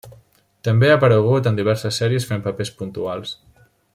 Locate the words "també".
0.67-0.89